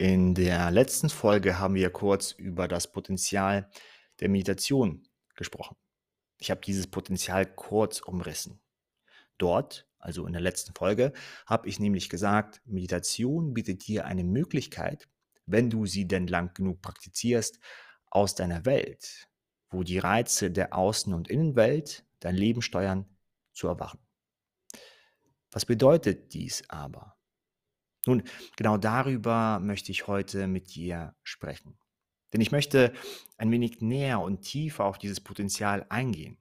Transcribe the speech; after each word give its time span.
In 0.00 0.34
der 0.34 0.70
letzten 0.70 1.10
Folge 1.10 1.58
haben 1.58 1.74
wir 1.74 1.90
kurz 1.90 2.32
über 2.32 2.68
das 2.68 2.90
Potenzial 2.90 3.68
der 4.20 4.30
Meditation 4.30 5.06
gesprochen. 5.36 5.76
Ich 6.38 6.50
habe 6.50 6.62
dieses 6.62 6.86
Potenzial 6.86 7.44
kurz 7.44 8.00
umrissen. 8.00 8.62
Dort, 9.36 9.86
also 9.98 10.24
in 10.24 10.32
der 10.32 10.40
letzten 10.40 10.72
Folge, 10.72 11.12
habe 11.44 11.68
ich 11.68 11.80
nämlich 11.80 12.08
gesagt, 12.08 12.62
Meditation 12.64 13.52
bietet 13.52 13.86
dir 13.86 14.06
eine 14.06 14.24
Möglichkeit, 14.24 15.06
wenn 15.44 15.68
du 15.68 15.84
sie 15.84 16.08
denn 16.08 16.26
lang 16.26 16.54
genug 16.54 16.80
praktizierst, 16.80 17.60
aus 18.06 18.34
deiner 18.34 18.64
Welt, 18.64 19.28
wo 19.68 19.82
die 19.82 19.98
Reize 19.98 20.50
der 20.50 20.72
Außen- 20.72 21.12
und 21.12 21.28
Innenwelt 21.28 22.06
dein 22.20 22.36
Leben 22.36 22.62
steuern, 22.62 23.04
zu 23.52 23.68
erwachen. 23.68 24.00
Was 25.50 25.66
bedeutet 25.66 26.32
dies 26.32 26.62
aber? 26.70 27.19
Nun, 28.06 28.22
genau 28.56 28.78
darüber 28.78 29.60
möchte 29.60 29.92
ich 29.92 30.06
heute 30.06 30.46
mit 30.46 30.74
dir 30.74 31.14
sprechen. 31.22 31.78
Denn 32.32 32.40
ich 32.40 32.52
möchte 32.52 32.92
ein 33.36 33.50
wenig 33.50 33.80
näher 33.80 34.20
und 34.20 34.42
tiefer 34.42 34.84
auf 34.84 34.98
dieses 34.98 35.20
Potenzial 35.20 35.84
eingehen. 35.88 36.38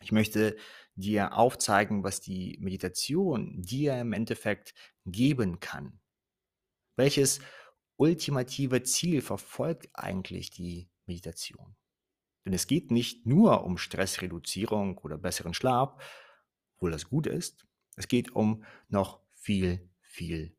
Ich 0.00 0.12
möchte 0.12 0.56
dir 0.94 1.36
aufzeigen, 1.36 2.04
was 2.04 2.20
die 2.20 2.56
Meditation 2.60 3.60
dir 3.60 3.98
im 3.98 4.12
Endeffekt 4.12 4.74
geben 5.06 5.60
kann. 5.60 6.00
Welches 6.96 7.40
ultimative 7.96 8.82
Ziel 8.82 9.22
verfolgt 9.22 9.88
eigentlich 9.94 10.50
die 10.50 10.90
Meditation? 11.06 11.76
Denn 12.44 12.52
es 12.52 12.66
geht 12.66 12.90
nicht 12.90 13.26
nur 13.26 13.64
um 13.64 13.78
Stressreduzierung 13.78 14.98
oder 14.98 15.18
besseren 15.18 15.54
Schlaf, 15.54 15.94
obwohl 16.76 16.90
das 16.90 17.08
gut 17.08 17.26
ist. 17.26 17.66
Es 17.96 18.08
geht 18.08 18.30
um 18.32 18.64
noch 18.88 19.20
viel, 19.34 19.90
viel 20.00 20.48
mehr. 20.48 20.57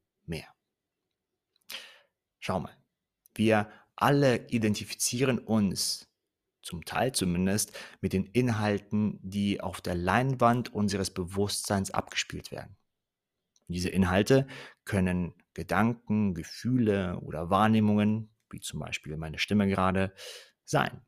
Schau 2.40 2.60
mal, 2.60 2.76
wir 3.36 3.70
alle 3.96 4.48
identifizieren 4.50 5.40
uns, 5.40 6.08
zum 6.62 6.86
Teil 6.86 7.14
zumindest, 7.14 7.78
mit 8.02 8.14
den 8.14 8.26
Inhalten, 8.26 9.20
die 9.22 9.62
auf 9.62 9.82
der 9.82 9.96
Leinwand 9.96 10.74
unseres 10.74 11.12
Bewusstseins 11.12 11.92
abgespielt 11.92 12.52
werden. 12.52 12.76
Diese 13.68 13.90
Inhalte 13.90 14.48
können 14.84 15.34
Gedanken, 15.54 16.34
Gefühle 16.34 17.20
oder 17.20 17.50
Wahrnehmungen, 17.50 18.34
wie 18.50 18.60
zum 18.60 18.80
Beispiel 18.80 19.16
meine 19.18 19.38
Stimme 19.38 19.68
gerade, 19.68 20.14
sein. 20.66 21.02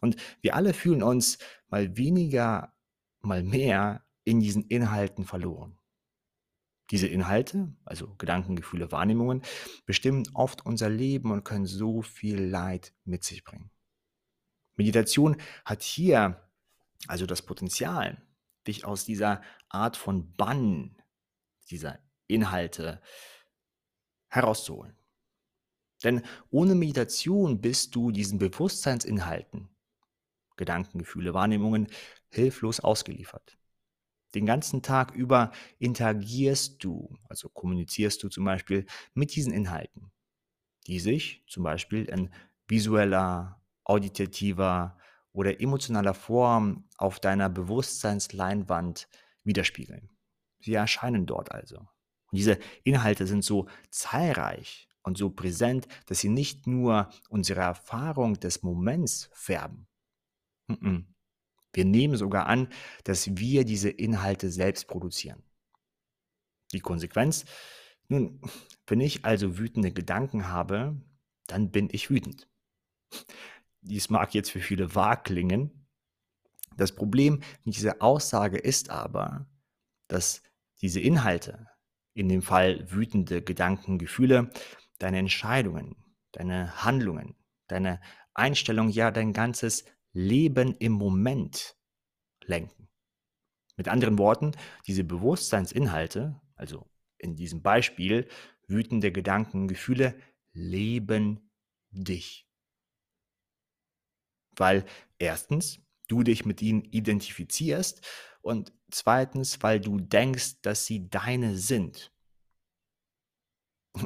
Und 0.00 0.16
wir 0.40 0.54
alle 0.54 0.74
fühlen 0.74 1.02
uns 1.02 1.38
mal 1.68 1.96
weniger, 1.96 2.74
mal 3.20 3.42
mehr 3.42 4.04
in 4.24 4.40
diesen 4.40 4.64
Inhalten 4.64 5.24
verloren. 5.24 5.78
Diese 6.90 7.06
Inhalte, 7.06 7.74
also 7.84 8.14
Gedanken, 8.16 8.56
Gefühle, 8.56 8.92
Wahrnehmungen, 8.92 9.42
bestimmen 9.86 10.24
oft 10.34 10.66
unser 10.66 10.90
Leben 10.90 11.30
und 11.30 11.44
können 11.44 11.66
so 11.66 12.02
viel 12.02 12.40
Leid 12.40 12.92
mit 13.04 13.24
sich 13.24 13.42
bringen. 13.42 13.70
Meditation 14.76 15.36
hat 15.64 15.82
hier 15.82 16.44
also 17.06 17.26
das 17.26 17.42
Potenzial, 17.42 18.22
dich 18.66 18.84
aus 18.84 19.04
dieser 19.04 19.42
Art 19.68 19.96
von 19.96 20.34
Bann, 20.36 20.96
dieser 21.70 21.98
Inhalte 22.26 23.00
herauszuholen. 24.28 24.96
Denn 26.02 26.22
ohne 26.50 26.74
Meditation 26.74 27.60
bist 27.60 27.94
du 27.94 28.10
diesen 28.10 28.38
Bewusstseinsinhalten, 28.38 29.68
Gedanken, 30.56 30.98
Gefühle, 30.98 31.34
Wahrnehmungen 31.34 31.88
hilflos 32.28 32.80
ausgeliefert. 32.80 33.58
Den 34.34 34.46
ganzen 34.46 34.82
Tag 34.82 35.14
über 35.14 35.52
interagierst 35.78 36.82
du, 36.82 37.16
also 37.28 37.48
kommunizierst 37.48 38.22
du 38.22 38.28
zum 38.28 38.44
Beispiel 38.44 38.86
mit 39.14 39.34
diesen 39.34 39.52
Inhalten, 39.52 40.10
die 40.86 41.00
sich 41.00 41.44
zum 41.46 41.62
Beispiel 41.62 42.06
in 42.06 42.30
visueller, 42.66 43.62
auditativer 43.84 44.98
oder 45.32 45.60
emotionaler 45.60 46.14
Form 46.14 46.88
auf 46.96 47.20
deiner 47.20 47.48
Bewusstseinsleinwand 47.48 49.08
widerspiegeln. 49.44 50.10
Sie 50.60 50.74
erscheinen 50.74 51.26
dort 51.26 51.52
also. 51.52 51.78
Und 51.78 52.38
diese 52.38 52.58
Inhalte 52.82 53.26
sind 53.26 53.44
so 53.44 53.68
zahlreich 53.90 54.88
und 55.02 55.18
so 55.18 55.30
präsent, 55.30 55.86
dass 56.06 56.20
sie 56.20 56.30
nicht 56.30 56.66
nur 56.66 57.10
unsere 57.28 57.60
Erfahrung 57.60 58.34
des 58.40 58.62
Moments 58.62 59.28
färben. 59.32 59.86
Wir 61.74 61.84
nehmen 61.84 62.16
sogar 62.16 62.46
an, 62.46 62.68
dass 63.04 63.36
wir 63.36 63.64
diese 63.64 63.90
Inhalte 63.90 64.50
selbst 64.50 64.88
produzieren. 64.88 65.42
Die 66.72 66.80
Konsequenz? 66.80 67.44
Nun, 68.08 68.40
wenn 68.86 69.00
ich 69.00 69.24
also 69.24 69.58
wütende 69.58 69.92
Gedanken 69.92 70.48
habe, 70.48 71.00
dann 71.46 71.70
bin 71.70 71.88
ich 71.90 72.10
wütend. 72.10 72.48
Dies 73.82 74.08
mag 74.08 74.34
jetzt 74.34 74.50
für 74.50 74.60
viele 74.60 74.94
wahr 74.94 75.22
klingen. 75.22 75.86
Das 76.76 76.92
Problem 76.92 77.42
mit 77.64 77.76
dieser 77.76 78.02
Aussage 78.02 78.58
ist 78.58 78.90
aber, 78.90 79.46
dass 80.08 80.42
diese 80.80 81.00
Inhalte, 81.00 81.68
in 82.14 82.28
dem 82.28 82.42
Fall 82.42 82.90
wütende 82.90 83.42
Gedanken, 83.42 83.98
Gefühle, 83.98 84.50
deine 84.98 85.18
Entscheidungen, 85.18 85.96
deine 86.32 86.84
Handlungen, 86.84 87.36
deine 87.68 88.00
Einstellung, 88.34 88.88
ja 88.88 89.10
dein 89.10 89.32
ganzes 89.32 89.84
Leben 90.14 90.74
im 90.78 90.92
Moment 90.92 91.76
lenken. 92.44 92.88
Mit 93.76 93.88
anderen 93.88 94.16
Worten, 94.18 94.52
diese 94.86 95.04
Bewusstseinsinhalte, 95.04 96.40
also 96.54 96.88
in 97.18 97.36
diesem 97.36 97.62
Beispiel 97.62 98.28
wütende 98.68 99.12
Gedanken, 99.12 99.68
Gefühle, 99.68 100.16
leben 100.52 101.50
dich. 101.90 102.48
Weil 104.56 104.84
erstens, 105.18 105.80
du 106.06 106.22
dich 106.22 106.44
mit 106.44 106.62
ihnen 106.62 106.84
identifizierst 106.84 108.06
und 108.40 108.72
zweitens, 108.90 109.62
weil 109.62 109.80
du 109.80 109.98
denkst, 109.98 110.60
dass 110.62 110.86
sie 110.86 111.08
deine 111.10 111.56
sind. 111.56 112.12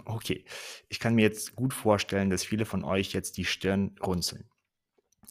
Okay, 0.05 0.45
ich 0.89 1.01
kann 1.01 1.15
mir 1.15 1.23
jetzt 1.23 1.55
gut 1.55 1.75
vorstellen, 1.75 2.31
dass 2.31 2.45
viele 2.45 2.65
von 2.67 2.85
euch 2.85 3.13
jetzt 3.13 3.37
die 3.37 3.45
Stirn 3.45 3.97
runzeln. 4.01 4.49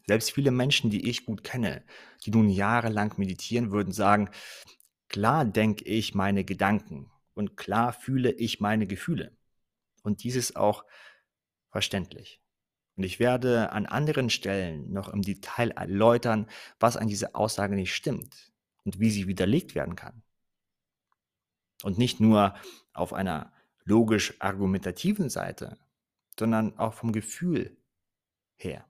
Selbst 0.08 0.32
viele 0.32 0.52
Menschen, 0.52 0.90
die 0.90 1.10
ich 1.10 1.26
gut 1.26 1.44
kenne, 1.44 1.84
die 2.26 2.32
nun 2.32 2.50
jahrelang 2.50 3.14
meditieren, 3.18 3.72
würden 3.72 3.92
sagen, 3.92 4.30
klar 5.10 5.44
denke 5.46 5.84
ich 5.86 6.16
meine 6.16 6.46
Gedanken 6.46 7.12
und 7.34 7.58
klar 7.58 7.92
fühle 7.92 8.32
ich 8.32 8.62
meine 8.62 8.88
Gefühle. 8.88 9.36
Und 10.04 10.24
dies 10.24 10.38
ist 10.38 10.56
auch 10.56 10.86
verständlich. 11.70 12.42
Und 12.96 13.04
ich 13.04 13.20
werde 13.20 13.72
an 13.74 13.86
anderen 13.86 14.30
Stellen 14.30 14.92
noch 14.92 15.10
im 15.10 15.22
Detail 15.22 15.72
erläutern, 15.72 16.48
was 16.80 16.98
an 16.98 17.08
dieser 17.08 17.36
Aussage 17.36 17.76
nicht 17.76 17.94
stimmt 17.94 18.52
und 18.86 19.00
wie 19.00 19.12
sie 19.12 19.28
widerlegt 19.28 19.76
werden 19.76 19.96
kann. 19.96 20.24
Und 21.84 21.98
nicht 21.98 22.20
nur 22.20 22.56
auf 22.94 23.14
einer 23.14 23.54
logisch-argumentativen 23.84 25.30
Seite, 25.30 25.78
sondern 26.40 26.78
auch 26.80 26.94
vom 26.94 27.12
Gefühl 27.12 27.78
her. 28.56 28.86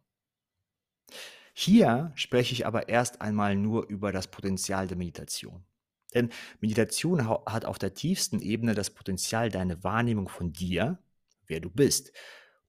Hier 1.60 2.12
spreche 2.14 2.54
ich 2.54 2.68
aber 2.68 2.88
erst 2.88 3.20
einmal 3.20 3.56
nur 3.56 3.88
über 3.88 4.12
das 4.12 4.28
Potenzial 4.28 4.86
der 4.86 4.96
Meditation. 4.96 5.66
Denn 6.14 6.30
Meditation 6.60 7.28
hat 7.28 7.66
auf 7.66 7.80
der 7.80 7.96
tiefsten 7.96 8.40
Ebene 8.42 8.76
das 8.76 8.92
Potenzial, 8.92 9.50
deine 9.50 9.84
Wahrnehmung 9.84 10.30
von 10.30 10.54
dir, 10.54 11.00
wer 11.48 11.60
du 11.60 11.72
bist, 11.72 12.14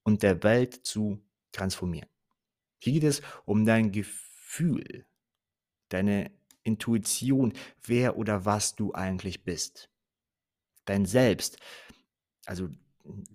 und 0.01 0.23
der 0.23 0.41
Welt 0.41 0.87
zu 0.87 1.23
transformieren. 1.51 2.09
Hier 2.79 2.93
geht 2.93 3.03
es 3.03 3.21
um 3.45 3.63
dein 3.63 3.91
Gefühl, 3.91 5.05
deine 5.89 6.31
Intuition, 6.63 7.53
wer 7.83 8.17
oder 8.17 8.43
was 8.45 8.73
du 8.73 8.95
eigentlich 8.95 9.43
bist. 9.43 9.91
Dein 10.85 11.05
Selbst, 11.05 11.59
also 12.47 12.69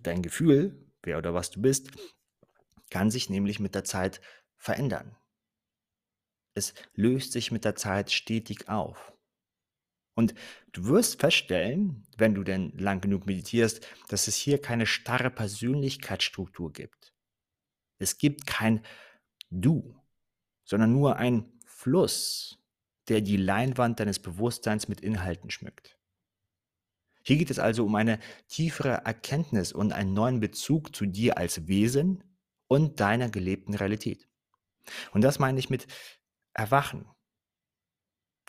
dein 0.02 0.20
Gefühl, 0.20 0.84
wer 1.04 1.16
oder 1.16 1.32
was 1.32 1.52
du 1.52 1.62
bist, 1.62 1.92
kann 2.90 3.12
sich 3.12 3.30
nämlich 3.30 3.60
mit 3.60 3.76
der 3.76 3.84
Zeit 3.84 4.20
verändern. 4.56 5.16
Es 6.54 6.72
löst 6.94 7.32
sich 7.32 7.50
mit 7.50 7.64
der 7.64 7.74
Zeit 7.74 8.12
stetig 8.12 8.68
auf. 8.68 9.12
Und 10.14 10.34
du 10.72 10.86
wirst 10.86 11.20
feststellen, 11.20 12.06
wenn 12.16 12.34
du 12.34 12.44
denn 12.44 12.70
lang 12.78 13.00
genug 13.00 13.26
meditierst, 13.26 13.86
dass 14.08 14.28
es 14.28 14.36
hier 14.36 14.60
keine 14.60 14.86
starre 14.86 15.30
Persönlichkeitsstruktur 15.30 16.72
gibt. 16.72 17.12
Es 17.98 18.18
gibt 18.18 18.46
kein 18.46 18.84
Du, 19.50 20.00
sondern 20.64 20.92
nur 20.92 21.16
ein 21.16 21.52
Fluss, 21.66 22.58
der 23.08 23.20
die 23.20 23.36
Leinwand 23.36 24.00
deines 24.00 24.20
Bewusstseins 24.20 24.88
mit 24.88 25.00
Inhalten 25.00 25.50
schmückt. 25.50 25.98
Hier 27.22 27.36
geht 27.36 27.50
es 27.50 27.58
also 27.58 27.84
um 27.84 27.94
eine 27.94 28.18
tiefere 28.48 29.02
Erkenntnis 29.04 29.72
und 29.72 29.92
einen 29.92 30.12
neuen 30.12 30.40
Bezug 30.40 30.94
zu 30.94 31.06
dir 31.06 31.38
als 31.38 31.66
Wesen 31.66 32.22
und 32.68 33.00
deiner 33.00 33.30
gelebten 33.30 33.74
Realität. 33.74 34.28
Und 35.12 35.22
das 35.22 35.38
meine 35.38 35.58
ich 35.58 35.70
mit 35.70 35.86
erwachen. 36.54 37.06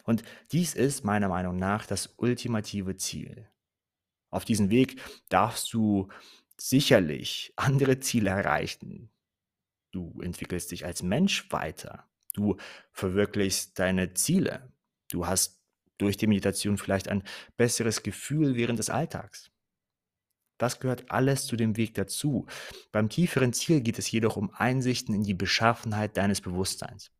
Und 0.05 0.23
dies 0.51 0.75
ist 0.75 1.03
meiner 1.03 1.27
Meinung 1.27 1.57
nach 1.57 1.85
das 1.85 2.13
ultimative 2.17 2.95
Ziel. 2.95 3.49
Auf 4.29 4.45
diesem 4.45 4.69
Weg 4.69 5.01
darfst 5.29 5.73
du 5.73 6.09
sicherlich 6.57 7.53
andere 7.57 7.99
Ziele 7.99 8.29
erreichen. 8.29 9.11
Du 9.91 10.21
entwickelst 10.21 10.71
dich 10.71 10.85
als 10.85 11.03
Mensch 11.03 11.51
weiter. 11.51 12.07
Du 12.33 12.57
verwirklichst 12.91 13.79
deine 13.79 14.13
Ziele. 14.13 14.71
Du 15.09 15.25
hast 15.25 15.61
durch 15.97 16.17
die 16.17 16.27
Meditation 16.27 16.77
vielleicht 16.77 17.07
ein 17.07 17.23
besseres 17.55 18.03
Gefühl 18.03 18.55
während 18.55 18.77
des 18.77 18.89
Alltags. 18.89 19.51
Das 20.57 20.79
gehört 20.79 21.09
alles 21.11 21.47
zu 21.47 21.55
dem 21.55 21.77
Weg 21.77 21.95
dazu. 21.95 22.45
Beim 22.91 23.09
tieferen 23.09 23.53
Ziel 23.53 23.81
geht 23.81 23.99
es 23.99 24.11
jedoch 24.11 24.35
um 24.35 24.53
Einsichten 24.53 25.15
in 25.15 25.23
die 25.23 25.33
Beschaffenheit 25.33 26.17
deines 26.17 26.41
Bewusstseins 26.41 27.11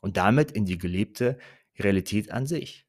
und 0.00 0.16
damit 0.16 0.50
in 0.52 0.64
die 0.64 0.78
gelebte 0.78 1.38
Realität 1.78 2.30
an 2.30 2.46
sich. 2.46 2.86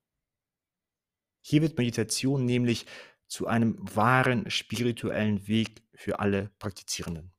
Hier 1.42 1.62
wird 1.62 1.78
Meditation 1.78 2.46
nämlich 2.46 2.86
zu 3.28 3.48
einem 3.48 3.78
wahren 3.96 4.50
spirituellen 4.50 5.48
Weg 5.48 5.84
für 5.94 6.20
alle 6.20 6.52
Praktizierenden. 6.60 7.32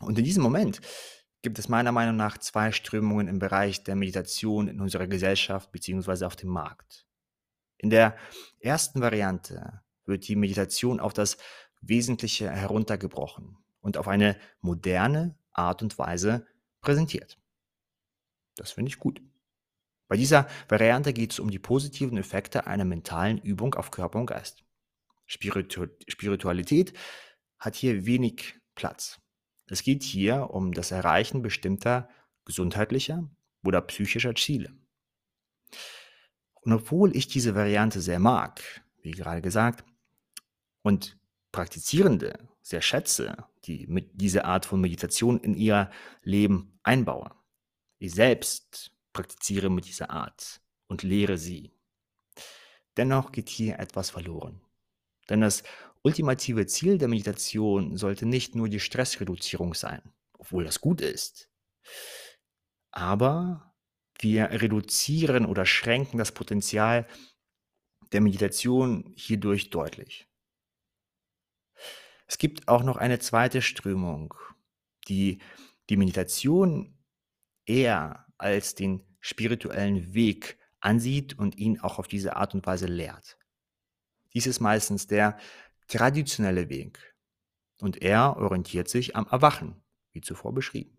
Und 0.00 0.18
in 0.18 0.24
diesem 0.24 0.42
Moment 0.42 0.80
gibt 1.42 1.58
es 1.58 1.68
meiner 1.68 1.92
Meinung 1.92 2.16
nach 2.16 2.38
zwei 2.38 2.72
Strömungen 2.72 3.28
im 3.28 3.38
Bereich 3.38 3.84
der 3.84 3.94
Meditation 3.94 4.66
in 4.66 4.80
unserer 4.80 5.06
Gesellschaft 5.06 5.70
bzw. 5.72 6.24
auf 6.24 6.36
dem 6.36 6.48
Markt. 6.48 7.06
In 7.76 7.90
der 7.90 8.16
ersten 8.60 9.00
Variante 9.00 9.82
wird 10.06 10.26
die 10.26 10.36
Meditation 10.36 11.00
auf 11.00 11.12
das 11.12 11.36
Wesentliche 11.80 12.50
heruntergebrochen 12.50 13.58
und 13.80 13.96
auf 13.96 14.08
eine 14.08 14.36
moderne 14.60 15.38
Art 15.52 15.82
und 15.82 15.98
Weise 15.98 16.46
präsentiert. 16.80 17.38
Das 18.56 18.72
finde 18.72 18.90
ich 18.90 18.98
gut. 18.98 19.20
Bei 20.08 20.16
dieser 20.16 20.48
Variante 20.68 21.12
geht 21.12 21.32
es 21.32 21.38
um 21.38 21.50
die 21.50 21.58
positiven 21.58 22.18
Effekte 22.18 22.66
einer 22.66 22.84
mentalen 22.84 23.38
Übung 23.38 23.74
auf 23.74 23.90
Körper 23.90 24.18
und 24.18 24.26
Geist. 24.26 24.64
Spiritu 25.26 25.86
Spiritualität 26.06 26.92
hat 27.58 27.74
hier 27.74 28.04
wenig 28.06 28.60
Platz. 28.74 29.20
Es 29.66 29.82
geht 29.82 30.02
hier 30.02 30.50
um 30.50 30.72
das 30.72 30.90
Erreichen 30.90 31.40
bestimmter 31.40 32.08
gesundheitlicher 32.44 33.30
oder 33.64 33.80
psychischer 33.80 34.34
Ziele. 34.34 34.76
Und 36.60 36.72
obwohl 36.72 37.16
ich 37.16 37.26
diese 37.28 37.54
Variante 37.54 38.00
sehr 38.00 38.18
mag, 38.18 38.60
wie 39.00 39.12
gerade 39.12 39.40
gesagt, 39.40 39.84
und 40.82 41.18
Praktizierende 41.52 42.38
sehr 42.62 42.82
schätze, 42.82 43.36
die 43.64 43.86
mit 43.86 44.20
dieser 44.20 44.44
Art 44.44 44.66
von 44.66 44.80
Meditation 44.80 45.38
in 45.40 45.54
ihr 45.54 45.90
Leben 46.22 46.78
einbauen, 46.82 47.30
ich 47.98 48.12
selbst 48.12 48.92
praktiziere 49.12 49.70
mit 49.70 49.86
dieser 49.86 50.10
Art 50.10 50.60
und 50.88 51.02
lehre 51.02 51.38
sie. 51.38 51.72
Dennoch 52.96 53.32
geht 53.32 53.48
hier 53.48 53.78
etwas 53.78 54.10
verloren. 54.10 54.60
Denn 55.28 55.40
das 55.40 55.62
ultimative 56.02 56.66
Ziel 56.66 56.98
der 56.98 57.08
Meditation 57.08 57.96
sollte 57.96 58.26
nicht 58.26 58.54
nur 58.54 58.68
die 58.68 58.80
Stressreduzierung 58.80 59.74
sein, 59.74 60.02
obwohl 60.38 60.64
das 60.64 60.80
gut 60.80 61.00
ist. 61.00 61.50
Aber 62.90 63.74
wir 64.18 64.50
reduzieren 64.50 65.46
oder 65.46 65.66
schränken 65.66 66.18
das 66.18 66.32
Potenzial 66.32 67.06
der 68.12 68.20
Meditation 68.20 69.12
hierdurch 69.16 69.70
deutlich. 69.70 70.28
Es 72.26 72.38
gibt 72.38 72.68
auch 72.68 72.82
noch 72.82 72.96
eine 72.96 73.18
zweite 73.18 73.60
Strömung, 73.60 74.34
die 75.08 75.40
die 75.90 75.96
Meditation 75.96 76.93
eher 77.66 78.26
als 78.38 78.74
den 78.74 79.02
spirituellen 79.20 80.14
Weg 80.14 80.58
ansieht 80.80 81.38
und 81.38 81.56
ihn 81.56 81.80
auch 81.80 81.98
auf 81.98 82.08
diese 82.08 82.36
Art 82.36 82.54
und 82.54 82.66
Weise 82.66 82.86
lehrt. 82.86 83.38
Dies 84.34 84.46
ist 84.46 84.60
meistens 84.60 85.06
der 85.06 85.38
traditionelle 85.88 86.68
Weg 86.68 87.14
und 87.80 88.02
er 88.02 88.36
orientiert 88.36 88.88
sich 88.88 89.16
am 89.16 89.26
Erwachen, 89.28 89.82
wie 90.12 90.20
zuvor 90.20 90.52
beschrieben. 90.52 90.98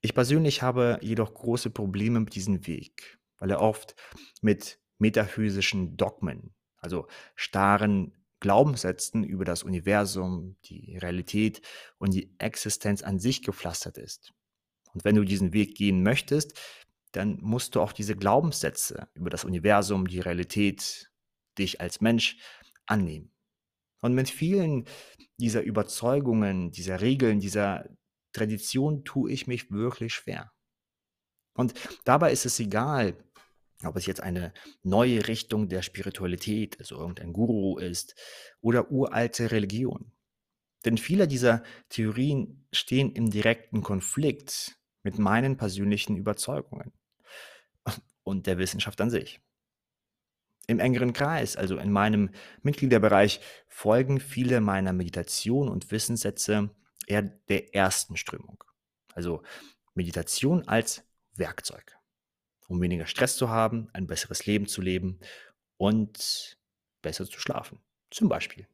Ich 0.00 0.14
persönlich 0.14 0.62
habe 0.62 0.98
jedoch 1.00 1.32
große 1.32 1.70
Probleme 1.70 2.20
mit 2.20 2.34
diesem 2.34 2.66
Weg, 2.66 3.18
weil 3.38 3.50
er 3.50 3.60
oft 3.60 3.96
mit 4.42 4.78
metaphysischen 4.98 5.96
Dogmen, 5.96 6.54
also 6.76 7.08
starren 7.34 8.14
Glaubenssätzen 8.40 9.24
über 9.24 9.46
das 9.46 9.62
Universum, 9.62 10.56
die 10.66 10.98
Realität 10.98 11.62
und 11.96 12.12
die 12.12 12.34
Existenz 12.38 13.02
an 13.02 13.18
sich 13.18 13.42
gepflastert 13.42 13.96
ist. 13.96 14.34
Und 14.94 15.04
wenn 15.04 15.16
du 15.16 15.24
diesen 15.24 15.52
Weg 15.52 15.76
gehen 15.76 16.02
möchtest, 16.02 16.58
dann 17.12 17.38
musst 17.40 17.74
du 17.74 17.80
auch 17.80 17.92
diese 17.92 18.16
Glaubenssätze 18.16 19.08
über 19.14 19.30
das 19.30 19.44
Universum, 19.44 20.06
die 20.06 20.20
Realität, 20.20 21.10
dich 21.58 21.80
als 21.80 22.00
Mensch 22.00 22.38
annehmen. 22.86 23.32
Und 24.00 24.14
mit 24.14 24.28
vielen 24.28 24.86
dieser 25.38 25.62
Überzeugungen, 25.62 26.70
dieser 26.72 27.00
Regeln, 27.00 27.40
dieser 27.40 27.88
Tradition 28.32 29.04
tue 29.04 29.30
ich 29.30 29.46
mich 29.46 29.70
wirklich 29.70 30.12
schwer. 30.12 30.52
Und 31.56 31.74
dabei 32.04 32.32
ist 32.32 32.46
es 32.46 32.58
egal, 32.58 33.16
ob 33.84 33.96
es 33.96 34.06
jetzt 34.06 34.20
eine 34.20 34.52
neue 34.82 35.28
Richtung 35.28 35.68
der 35.68 35.82
Spiritualität, 35.82 36.78
also 36.80 36.96
irgendein 36.96 37.32
Guru 37.32 37.78
ist, 37.78 38.14
oder 38.60 38.90
uralte 38.90 39.50
Religion. 39.50 40.12
Denn 40.84 40.98
viele 40.98 41.28
dieser 41.28 41.62
Theorien 41.88 42.66
stehen 42.72 43.12
im 43.12 43.30
direkten 43.30 43.82
Konflikt 43.82 44.76
mit 45.04 45.18
meinen 45.18 45.56
persönlichen 45.56 46.16
Überzeugungen 46.16 46.92
und 48.24 48.48
der 48.48 48.58
Wissenschaft 48.58 49.00
an 49.00 49.10
sich. 49.10 49.40
Im 50.66 50.80
engeren 50.80 51.12
Kreis, 51.12 51.56
also 51.56 51.76
in 51.76 51.92
meinem 51.92 52.30
Mitgliederbereich, 52.62 53.40
folgen 53.68 54.18
viele 54.18 54.60
meiner 54.60 54.92
Meditation 54.92 55.68
und 55.68 55.90
Wissenssätze 55.90 56.70
eher 57.06 57.22
der 57.22 57.74
ersten 57.74 58.16
Strömung. 58.16 58.64
Also 59.12 59.42
Meditation 59.94 60.66
als 60.66 61.04
Werkzeug, 61.36 61.96
um 62.66 62.80
weniger 62.80 63.06
Stress 63.06 63.36
zu 63.36 63.50
haben, 63.50 63.88
ein 63.92 64.06
besseres 64.06 64.46
Leben 64.46 64.66
zu 64.66 64.80
leben 64.80 65.20
und 65.76 66.58
besser 67.02 67.26
zu 67.26 67.38
schlafen. 67.38 67.80
Zum 68.10 68.28
Beispiel. 68.28 68.66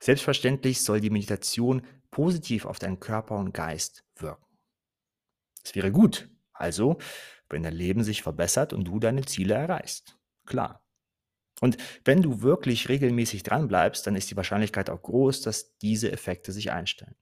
Selbstverständlich 0.00 0.82
soll 0.82 1.00
die 1.00 1.10
Meditation 1.10 1.82
positiv 2.10 2.66
auf 2.66 2.78
deinen 2.78 3.00
Körper 3.00 3.36
und 3.36 3.52
Geist 3.52 4.04
wirken. 4.16 4.49
Es 5.64 5.74
wäre 5.74 5.92
gut, 5.92 6.28
also, 6.52 6.98
wenn 7.48 7.62
dein 7.62 7.74
Leben 7.74 8.04
sich 8.04 8.22
verbessert 8.22 8.72
und 8.72 8.84
du 8.84 8.98
deine 8.98 9.24
Ziele 9.24 9.54
erreichst. 9.54 10.18
Klar. 10.46 10.84
Und 11.60 11.76
wenn 12.04 12.22
du 12.22 12.42
wirklich 12.42 12.88
regelmäßig 12.88 13.42
dranbleibst, 13.42 14.06
dann 14.06 14.16
ist 14.16 14.30
die 14.30 14.36
Wahrscheinlichkeit 14.36 14.88
auch 14.88 15.02
groß, 15.02 15.42
dass 15.42 15.76
diese 15.78 16.10
Effekte 16.10 16.52
sich 16.52 16.70
einstellen. 16.70 17.16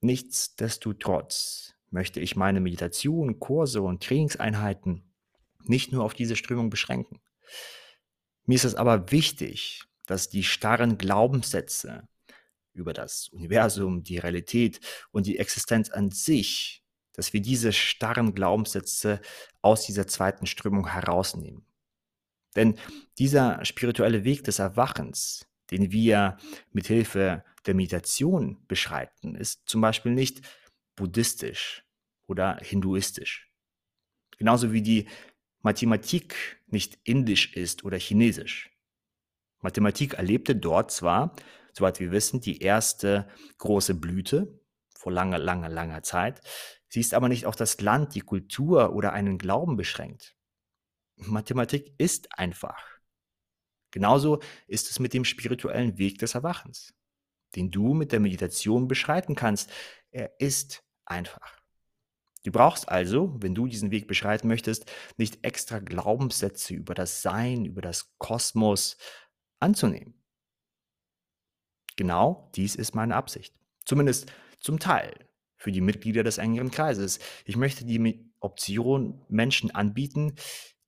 Nichtsdestotrotz 0.00 1.74
möchte 1.90 2.20
ich 2.20 2.36
meine 2.36 2.60
Meditation, 2.60 3.40
Kurse 3.40 3.82
und 3.82 4.02
Trainingseinheiten 4.02 5.10
nicht 5.64 5.92
nur 5.92 6.04
auf 6.04 6.14
diese 6.14 6.36
Strömung 6.36 6.70
beschränken. 6.70 7.20
Mir 8.44 8.54
ist 8.54 8.64
es 8.64 8.74
aber 8.74 9.10
wichtig, 9.10 9.84
dass 10.06 10.28
die 10.28 10.44
starren 10.44 10.98
Glaubenssätze 10.98 12.08
über 12.72 12.92
das 12.92 13.28
Universum, 13.28 14.04
die 14.04 14.18
Realität 14.18 14.80
und 15.10 15.26
die 15.26 15.38
Existenz 15.38 15.90
an 15.90 16.10
sich 16.10 16.84
dass 17.18 17.32
wir 17.32 17.42
diese 17.42 17.72
starren 17.72 18.32
Glaubenssätze 18.32 19.20
aus 19.60 19.84
dieser 19.84 20.06
zweiten 20.06 20.46
Strömung 20.46 20.86
herausnehmen. 20.86 21.66
Denn 22.54 22.78
dieser 23.18 23.64
spirituelle 23.64 24.22
Weg 24.22 24.44
des 24.44 24.60
Erwachens, 24.60 25.44
den 25.72 25.90
wir 25.90 26.36
mit 26.70 26.86
Hilfe 26.86 27.44
der 27.66 27.74
Meditation 27.74 28.64
beschreiten, 28.68 29.34
ist 29.34 29.68
zum 29.68 29.80
Beispiel 29.80 30.12
nicht 30.12 30.42
buddhistisch 30.94 31.84
oder 32.28 32.58
hinduistisch. 32.62 33.50
Genauso 34.38 34.72
wie 34.72 34.82
die 34.82 35.08
Mathematik 35.62 36.62
nicht 36.68 37.00
indisch 37.02 37.52
ist 37.56 37.82
oder 37.82 37.98
chinesisch. 37.98 38.70
Mathematik 39.60 40.14
erlebte 40.14 40.54
dort 40.54 40.92
zwar, 40.92 41.34
soweit 41.72 41.98
wir 41.98 42.12
wissen, 42.12 42.40
die 42.40 42.62
erste 42.62 43.28
große 43.58 43.96
Blüte 43.96 44.60
vor 44.94 45.10
langer, 45.10 45.38
langer, 45.38 45.68
langer 45.68 46.04
Zeit, 46.04 46.40
Sie 46.88 47.00
ist 47.00 47.14
aber 47.14 47.28
nicht 47.28 47.46
auf 47.46 47.56
das 47.56 47.80
Land, 47.80 48.14
die 48.14 48.20
Kultur 48.20 48.94
oder 48.94 49.12
einen 49.12 49.38
Glauben 49.38 49.76
beschränkt. 49.76 50.36
Mathematik 51.16 51.92
ist 51.98 52.28
einfach. 52.38 52.82
Genauso 53.90 54.40
ist 54.66 54.90
es 54.90 54.98
mit 54.98 55.14
dem 55.14 55.24
spirituellen 55.24 55.98
Weg 55.98 56.18
des 56.18 56.34
Erwachens, 56.34 56.94
den 57.56 57.70
du 57.70 57.94
mit 57.94 58.12
der 58.12 58.20
Meditation 58.20 58.88
beschreiten 58.88 59.34
kannst. 59.34 59.70
Er 60.10 60.38
ist 60.40 60.84
einfach. 61.04 61.58
Du 62.44 62.52
brauchst 62.52 62.88
also, 62.88 63.34
wenn 63.40 63.54
du 63.54 63.66
diesen 63.66 63.90
Weg 63.90 64.06
beschreiten 64.06 64.48
möchtest, 64.48 64.90
nicht 65.16 65.44
extra 65.44 65.80
Glaubenssätze 65.80 66.74
über 66.74 66.94
das 66.94 67.20
Sein, 67.22 67.64
über 67.64 67.82
das 67.82 68.14
Kosmos 68.18 68.96
anzunehmen. 69.58 70.14
Genau 71.96 72.50
dies 72.54 72.76
ist 72.76 72.94
meine 72.94 73.16
Absicht. 73.16 73.54
Zumindest 73.84 74.32
zum 74.60 74.78
Teil 74.78 75.27
für 75.58 75.72
die 75.72 75.80
Mitglieder 75.80 76.22
des 76.22 76.38
engeren 76.38 76.70
Kreises. 76.70 77.18
Ich 77.44 77.56
möchte 77.56 77.84
die 77.84 78.30
Option 78.40 79.20
Menschen 79.28 79.70
anbieten, 79.70 80.34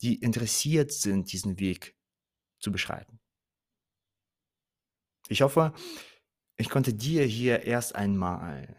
die 0.01 0.15
interessiert 0.15 0.93
sind, 0.93 1.33
diesen 1.33 1.59
Weg 1.59 1.97
zu 2.59 2.73
beschreiten. 2.73 3.21
Ich 5.29 5.43
hoffe, 5.43 5.75
ich 6.57 6.71
konnte 6.71 6.95
dir 6.95 7.25
hier 7.25 7.63
erst 7.63 7.95
einmal 7.95 8.77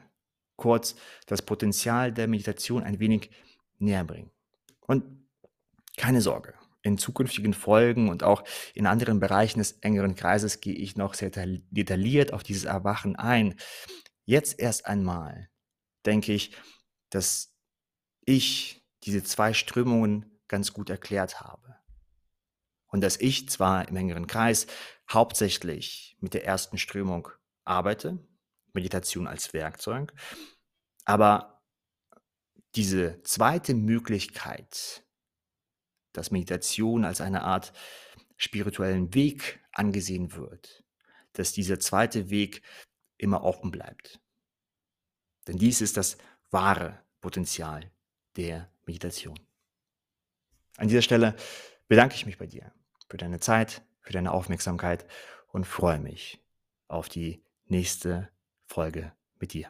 kurz 0.56 0.96
das 1.26 1.42
Potenzial 1.42 2.12
der 2.12 2.28
Meditation 2.28 2.84
ein 2.84 3.00
wenig 3.00 3.30
näher 3.80 4.04
bringen. 4.04 4.32
Und 4.82 5.28
keine 5.98 6.22
Sorge, 6.22 6.54
in 6.84 6.98
zukünftigen 6.98 7.54
Folgen 7.54 8.10
und 8.10 8.24
auch 8.24 8.44
in 8.74 8.88
anderen 8.88 9.20
Bereichen 9.20 9.60
des 9.60 9.74
engeren 9.82 10.16
Kreises 10.16 10.62
gehe 10.62 10.74
ich 10.74 10.96
noch 10.96 11.14
sehr 11.14 11.32
detailliert 11.32 12.34
auf 12.34 12.44
dieses 12.44 12.66
Erwachen 12.66 13.16
ein. 13.16 13.56
Jetzt 14.26 14.60
erst 14.60 14.86
einmal 14.86 15.51
denke 16.06 16.34
ich, 16.34 16.56
dass 17.10 17.54
ich 18.26 18.86
diese 19.04 19.24
zwei 19.24 19.54
Strömungen 19.54 20.40
ganz 20.48 20.74
gut 20.74 20.90
erklärt 20.90 21.42
habe. 21.42 21.76
Und 22.88 23.02
dass 23.02 23.18
ich 23.18 23.50
zwar 23.50 23.88
im 23.88 23.96
engeren 23.96 24.28
Kreis 24.28 24.68
hauptsächlich 25.10 26.18
mit 26.20 26.34
der 26.34 26.46
ersten 26.46 26.78
Strömung 26.78 27.30
arbeite, 27.64 28.20
Meditation 28.74 29.28
als 29.28 29.54
Werkzeug, 29.54 30.14
aber 31.06 31.62
diese 32.76 33.22
zweite 33.24 33.74
Möglichkeit, 33.74 35.06
dass 36.14 36.32
Meditation 36.32 37.06
als 37.06 37.22
eine 37.22 37.44
Art 37.44 37.74
spirituellen 38.38 39.14
Weg 39.14 39.60
angesehen 39.74 40.34
wird, 40.34 40.84
dass 41.34 41.52
dieser 41.52 41.80
zweite 41.80 42.30
Weg 42.30 42.62
immer 43.18 43.44
offen 43.44 43.72
bleibt. 43.72 44.21
Denn 45.48 45.58
dies 45.58 45.82
ist 45.82 45.98
das 45.98 46.18
wahre 46.50 47.00
Potenzial 47.22 47.92
der 48.36 48.70
Meditation. 48.86 49.40
An 50.78 50.88
dieser 50.88 51.02
Stelle 51.02 51.36
bedanke 51.88 52.16
ich 52.16 52.26
mich 52.26 52.38
bei 52.38 52.48
dir 52.48 52.72
für 53.10 53.18
deine 53.18 53.40
Zeit, 53.40 53.82
für 54.02 54.14
deine 54.14 54.32
Aufmerksamkeit 54.32 55.06
und 55.48 55.66
freue 55.66 56.00
mich 56.00 56.40
auf 56.88 57.10
die 57.10 57.44
nächste 57.66 58.30
Folge 58.66 59.12
mit 59.40 59.54
dir. 59.54 59.70